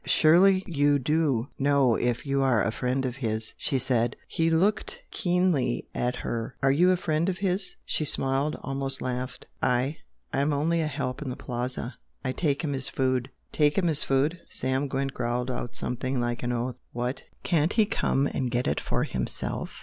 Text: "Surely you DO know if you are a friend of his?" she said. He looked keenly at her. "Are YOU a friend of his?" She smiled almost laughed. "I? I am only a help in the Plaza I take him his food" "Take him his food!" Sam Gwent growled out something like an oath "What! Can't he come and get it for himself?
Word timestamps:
"Surely 0.03 0.63
you 0.65 0.97
DO 0.97 1.47
know 1.59 1.93
if 1.93 2.25
you 2.25 2.41
are 2.41 2.63
a 2.63 2.71
friend 2.71 3.05
of 3.05 3.17
his?" 3.17 3.53
she 3.55 3.77
said. 3.77 4.15
He 4.27 4.49
looked 4.49 4.99
keenly 5.11 5.85
at 5.93 6.15
her. 6.15 6.55
"Are 6.63 6.71
YOU 6.71 6.89
a 6.89 6.97
friend 6.97 7.29
of 7.29 7.37
his?" 7.37 7.75
She 7.85 8.03
smiled 8.03 8.55
almost 8.63 8.99
laughed. 9.03 9.45
"I? 9.61 9.97
I 10.33 10.41
am 10.41 10.53
only 10.53 10.81
a 10.81 10.87
help 10.87 11.21
in 11.21 11.29
the 11.29 11.35
Plaza 11.35 11.97
I 12.25 12.31
take 12.31 12.63
him 12.63 12.73
his 12.73 12.89
food" 12.89 13.29
"Take 13.51 13.77
him 13.77 13.85
his 13.85 14.03
food!" 14.03 14.39
Sam 14.49 14.87
Gwent 14.87 15.13
growled 15.13 15.51
out 15.51 15.75
something 15.75 16.19
like 16.19 16.41
an 16.41 16.51
oath 16.51 16.79
"What! 16.93 17.21
Can't 17.43 17.73
he 17.73 17.85
come 17.85 18.25
and 18.25 18.49
get 18.49 18.65
it 18.67 18.79
for 18.81 19.03
himself? 19.03 19.71